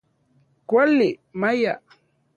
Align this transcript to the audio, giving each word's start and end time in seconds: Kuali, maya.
Kuali, 0.67 1.09
maya. 1.33 1.73